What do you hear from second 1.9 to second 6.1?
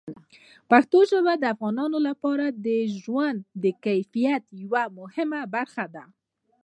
لپاره د ژوند د کیفیت یوه مهمه برخه ده.